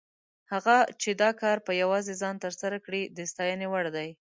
هغه 0.53 0.75
چې 1.01 1.09
دا 1.21 1.29
کار 1.41 1.57
په 1.67 1.71
یوازې 1.81 2.13
ځان 2.21 2.35
تر 2.43 2.53
سره 2.61 2.77
کړی، 2.85 3.01
د 3.17 3.19
ستاینې 3.31 3.67
وړ 3.69 3.85
دی. 3.95 4.09